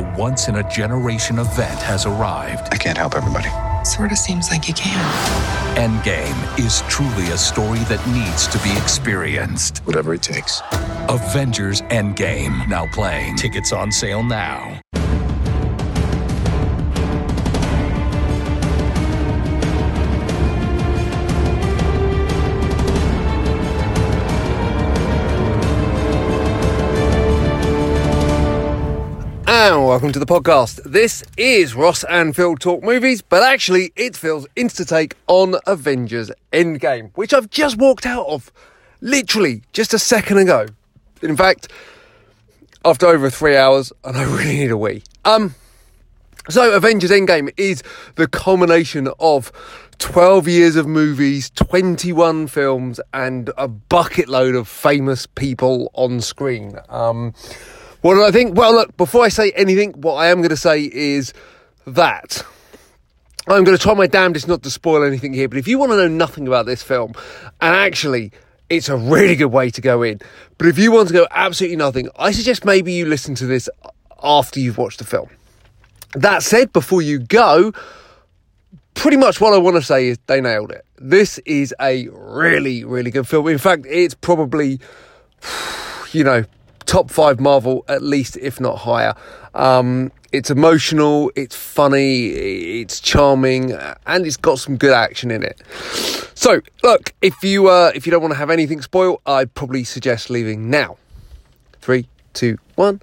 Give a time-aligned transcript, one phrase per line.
[0.00, 2.68] the once in a generation event has arrived.
[2.72, 3.50] I can't help everybody.
[3.84, 5.04] Sort of seems like you can.
[5.76, 9.78] Endgame is truly a story that needs to be experienced.
[9.78, 10.62] Whatever it takes.
[11.08, 13.36] Avengers Endgame, now playing.
[13.36, 14.80] Tickets on sale now.
[29.90, 30.80] Welcome to the podcast.
[30.84, 36.30] This is Ross and Phil Talk Movies, but actually it's Phil's Insta take on Avengers
[36.52, 38.52] Endgame, which I've just walked out of
[39.00, 40.66] literally just a second ago.
[41.22, 41.72] In fact,
[42.84, 45.02] after over three hours, and I really need a wee.
[45.24, 45.56] Um,
[46.48, 47.82] so Avengers Endgame is
[48.14, 49.50] the culmination of
[49.98, 56.78] 12 years of movies, 21 films, and a bucket load of famous people on screen.
[56.88, 57.34] Um,
[58.02, 58.56] what do I think?
[58.56, 61.32] Well, look, before I say anything, what I am going to say is
[61.86, 62.44] that
[63.46, 65.92] I'm going to try my damnedest not to spoil anything here, but if you want
[65.92, 67.14] to know nothing about this film,
[67.60, 68.32] and actually,
[68.68, 70.20] it's a really good way to go in,
[70.56, 73.68] but if you want to go absolutely nothing, I suggest maybe you listen to this
[74.22, 75.28] after you've watched the film.
[76.14, 77.72] That said, before you go,
[78.94, 80.84] pretty much what I want to say is they nailed it.
[80.98, 83.48] This is a really, really good film.
[83.48, 84.80] In fact, it's probably,
[86.12, 86.44] you know,
[86.90, 89.14] top five Marvel, at least, if not higher.
[89.54, 92.26] Um, it's emotional, it's funny,
[92.80, 93.72] it's charming,
[94.06, 95.62] and it's got some good action in it.
[96.34, 99.84] So, look, if you uh, if you don't want to have anything spoiled, I'd probably
[99.84, 100.96] suggest leaving now.
[101.80, 103.00] Three, two, one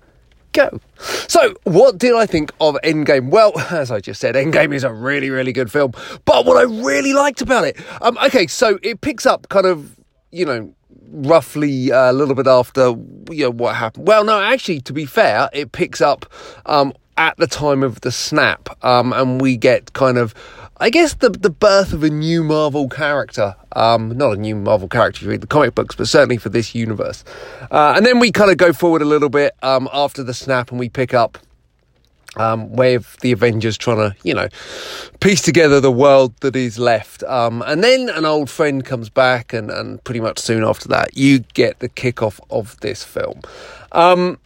[0.52, 0.82] go.
[1.30, 3.30] So, what did I think of Endgame?
[3.30, 5.94] Well, as I just said, Endgame is a really, really good film.
[6.26, 9.96] But what I really liked about it, um, okay, so it picks up kind of,
[10.32, 10.74] you know,
[11.12, 12.96] roughly uh, a little bit after
[13.32, 14.08] you know what happened.
[14.08, 16.26] Well, no, actually, to be fair, it picks up
[16.66, 20.34] um, at the time of the snap, um, and we get kind of.
[20.80, 24.88] I guess the the birth of a new Marvel character, um, not a new Marvel
[24.88, 27.24] character if you read the comic books, but certainly for this universe.
[27.72, 30.70] Uh, and then we kind of go forward a little bit um, after the snap,
[30.70, 31.40] and we pick up
[32.36, 34.48] um, with the Avengers trying to, you know,
[35.20, 37.24] piece together the world that is left.
[37.24, 41.16] Um, and then an old friend comes back, and, and pretty much soon after that,
[41.18, 43.42] you get the kickoff of this film.
[43.92, 44.40] Um,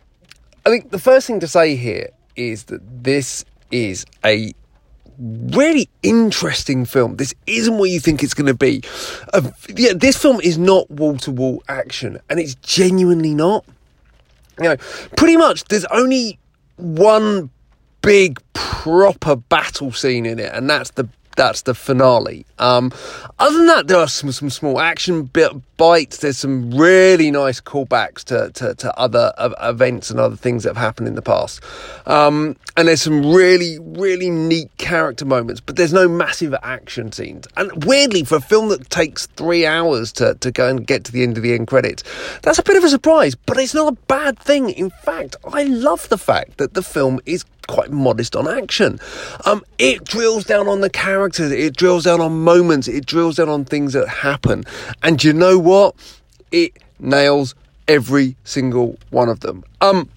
[0.65, 4.53] I think the first thing to say here is that this is a
[5.17, 7.17] really interesting film.
[7.17, 8.83] This isn't what you think it's going to be.
[9.33, 13.65] Uh, yeah, this film is not wall to wall action, and it's genuinely not.
[14.57, 14.77] You know,
[15.17, 16.37] pretty much there's only
[16.77, 17.49] one
[18.01, 22.45] big proper battle scene in it, and that's the that's the finale.
[22.59, 22.91] Um,
[23.39, 26.17] other than that, there are some, some small action bit bites.
[26.17, 30.69] There's some really nice callbacks to, to, to other uh, events and other things that
[30.71, 31.61] have happened in the past.
[32.05, 37.47] Um, and there's some really, really neat character moments, but there's no massive action scenes.
[37.55, 41.13] And weirdly, for a film that takes three hours to, to go and get to
[41.13, 42.03] the end of the end credits,
[42.41, 44.69] that's a bit of a surprise, but it's not a bad thing.
[44.71, 48.99] In fact, I love the fact that the film is quite modest on action.
[49.45, 53.47] Um, it drills down on the characters, it drills down on moments, it drills down
[53.47, 54.65] on things that happen.
[55.03, 55.95] And you know what?
[56.51, 57.55] It nails
[57.87, 59.63] every single one of them.
[59.79, 60.09] Um,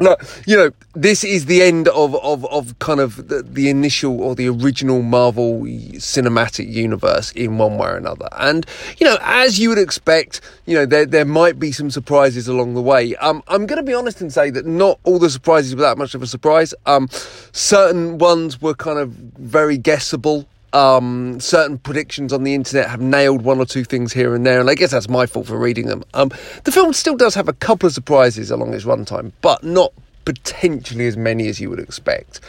[0.00, 4.22] Look, you know, this is the end of, of, of kind of the, the initial
[4.22, 8.26] or the original Marvel cinematic universe in one way or another.
[8.38, 8.64] And,
[8.96, 12.72] you know, as you would expect, you know, there, there might be some surprises along
[12.72, 13.14] the way.
[13.16, 15.98] Um, I'm going to be honest and say that not all the surprises were that
[15.98, 16.72] much of a surprise.
[16.86, 17.08] Um,
[17.52, 23.42] certain ones were kind of very guessable um, certain predictions on the internet have nailed
[23.42, 25.86] one or two things here and there, and I guess that's my fault for reading
[25.86, 26.04] them.
[26.14, 26.30] Um,
[26.64, 29.92] the film still does have a couple of surprises along its runtime, but not
[30.24, 32.40] potentially as many as you would expect.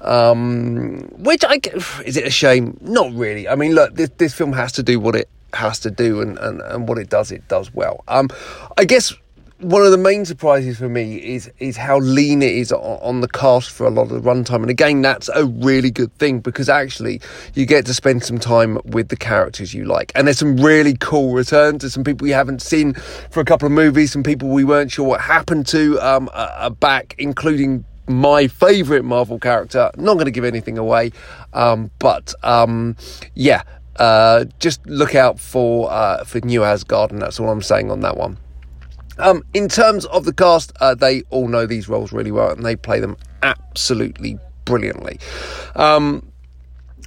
[0.00, 1.60] Um, which I
[2.04, 2.78] is it a shame?
[2.80, 3.48] Not really.
[3.48, 6.38] I mean, look, this, this film has to do what it has to do, and,
[6.38, 8.04] and, and what it does, it does well.
[8.08, 8.28] Um,
[8.78, 9.12] I guess
[9.60, 13.28] one of the main surprises for me is is how lean it is on, the
[13.28, 16.68] cast for a lot of the runtime, and again, that's a really good thing because
[16.68, 17.20] actually
[17.54, 20.96] you get to spend some time with the characters you like, and there's some really
[20.96, 21.82] cool returns.
[21.82, 22.94] There's some people we haven't seen
[23.30, 26.70] for a couple of movies, some people we weren't sure what happened to um, are
[26.70, 29.90] back, including my favourite Marvel character.
[29.96, 31.12] Not going to give anything away,
[31.52, 32.96] um, but um,
[33.34, 33.62] yeah,
[33.96, 38.00] uh, just look out for uh, for New Asgard, and that's all I'm saying on
[38.00, 38.38] that one.
[39.20, 42.64] Um, in terms of the cast, uh, they all know these roles really well and
[42.64, 45.18] they play them absolutely brilliantly.
[45.76, 46.26] Um,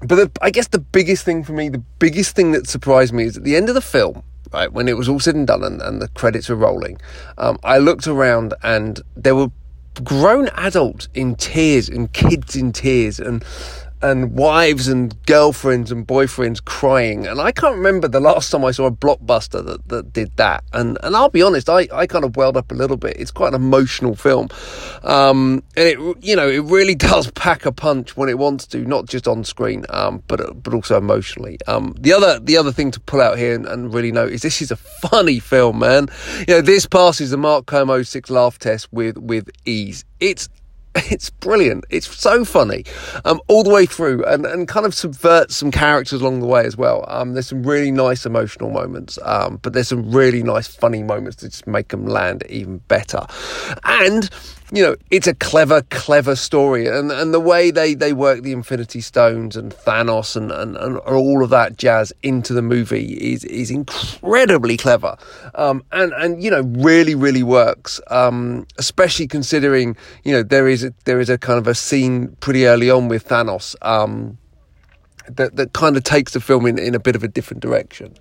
[0.06, 3.24] but the, I guess the biggest thing for me, the biggest thing that surprised me
[3.24, 5.64] is at the end of the film, right, when it was all said and done
[5.64, 7.00] and, and the credits were rolling,
[7.38, 9.50] um, I looked around and there were
[10.04, 13.44] grown adults in tears and kids in tears and
[14.04, 17.26] and wives and girlfriends and boyfriends crying.
[17.26, 20.64] And I can't remember the last time I saw a blockbuster that, that did that.
[20.74, 23.16] And and I'll be honest, I, I kind of welled up a little bit.
[23.18, 24.50] It's quite an emotional film.
[25.04, 28.80] Um, and it you know, it really does pack a punch when it wants to,
[28.80, 31.58] not just on screen, um, but but also emotionally.
[31.68, 34.42] Um, the other the other thing to pull out here and, and really note is
[34.42, 36.10] this is a funny film, man.
[36.48, 40.04] You know, this passes the Mark Kermode six laugh test with with ease.
[40.20, 40.50] It's
[41.12, 41.86] it's brilliant.
[41.90, 42.86] It's so funny,
[43.26, 46.66] um, all the way through, and, and kind of subverts some characters along the way
[46.66, 47.06] as well.
[47.08, 51.38] Um, there's some really nice emotional moments, um, but there's some really nice funny moments
[51.38, 53.26] that just make them land even better.
[53.86, 54.30] And
[54.74, 58.52] you know, it's a clever, clever story, and and the way they they work the
[58.52, 63.46] Infinity Stones and Thanos and, and, and all of that jazz into the movie is
[63.46, 65.16] is incredibly clever,
[65.54, 70.84] um, and and you know really really works, um, especially considering you know there is
[70.84, 73.76] a, there is a kind of a scene pretty early on with Thanos.
[73.84, 74.40] Um,
[75.28, 78.14] that, that kind of takes the film in, in a bit of a different direction.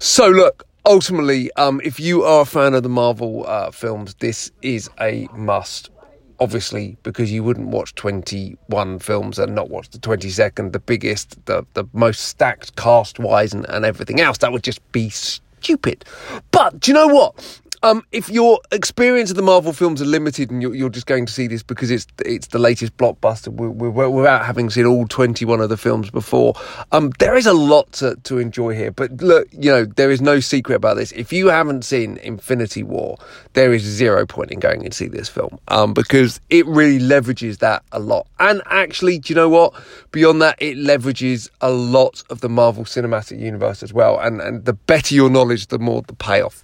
[0.00, 4.50] So, look, ultimately, um, if you are a fan of the Marvel uh, films, this
[4.62, 5.90] is a must.
[6.38, 11.66] Obviously, because you wouldn't watch 21 films and not watch the 22nd, the biggest, the,
[11.74, 14.38] the most stacked cast wise, and, and everything else.
[14.38, 16.02] That would just be stupid.
[16.50, 17.60] But do you know what?
[17.82, 21.24] Um, if your experience of the Marvel films are limited and you're, you're, just going
[21.24, 25.70] to see this because it's it's the latest blockbuster without having seen all 21 of
[25.70, 26.52] the films before,
[26.92, 28.90] um, there is a lot to, to enjoy here.
[28.90, 31.10] But look, you know, there is no secret about this.
[31.12, 33.16] If you haven't seen Infinity War,
[33.54, 37.58] there is zero point in going and see this film um, because it really leverages
[37.58, 38.26] that a lot.
[38.38, 39.72] And actually, do you know what?
[40.10, 44.18] Beyond that, it leverages a lot of the Marvel Cinematic Universe as well.
[44.18, 46.62] And, and the better your knowledge, the more the payoff.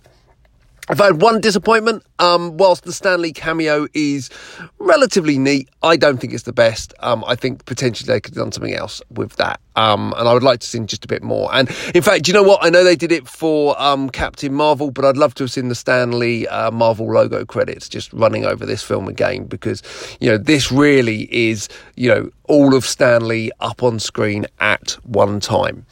[0.88, 2.04] I've had one disappointment.
[2.18, 4.30] Um, whilst the Stan Lee cameo is
[4.78, 6.94] relatively neat, I don't think it's the best.
[7.00, 9.60] Um, I think potentially they could have done something else with that.
[9.74, 11.54] Um, and I would like to see just a bit more.
[11.54, 12.64] And in fact, you know what?
[12.64, 15.68] I know they did it for um, Captain Marvel, but I'd love to have seen
[15.68, 19.82] the Stan Lee uh, Marvel logo credits just running over this film again because
[20.20, 24.92] you know this really is you know all of Stan Lee up on screen at
[25.04, 25.84] one time.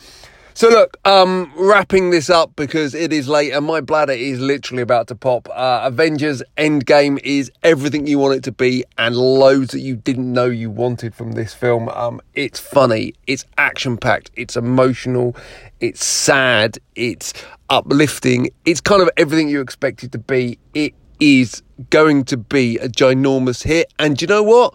[0.56, 4.82] So look, um, wrapping this up because it is late and my bladder is literally
[4.84, 5.48] about to pop.
[5.50, 10.32] Uh, Avengers Endgame is everything you want it to be and loads that you didn't
[10.32, 11.88] know you wanted from this film.
[11.88, 15.34] Um, it's funny, it's action packed, it's emotional,
[15.80, 17.32] it's sad, it's
[17.68, 20.60] uplifting, it's kind of everything you expect it to be.
[20.72, 24.72] It is going to be a ginormous hit, and you know what?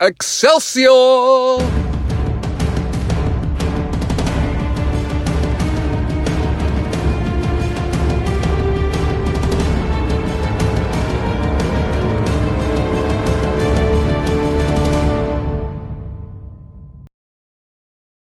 [0.00, 1.91] Excelsior!